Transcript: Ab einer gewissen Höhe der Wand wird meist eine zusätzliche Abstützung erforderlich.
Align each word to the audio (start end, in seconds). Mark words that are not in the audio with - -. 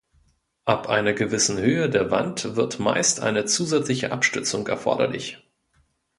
Ab 0.65 0.89
einer 0.89 1.13
gewissen 1.13 1.59
Höhe 1.59 1.87
der 1.87 2.09
Wand 2.09 2.55
wird 2.55 2.79
meist 2.79 3.19
eine 3.19 3.45
zusätzliche 3.45 4.11
Abstützung 4.11 4.65
erforderlich. 4.67 5.47